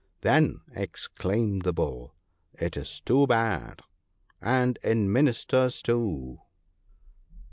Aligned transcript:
'Then,' 0.21 0.61
exclaimed 0.71 1.61
the 1.61 1.73
Bull, 1.73 2.15
'it 2.55 2.75
is 2.75 3.01
too 3.01 3.27
bad: 3.27 3.83
and 4.41 4.79
in 4.83 5.11
Ministers 5.13 5.79
too 5.83 6.39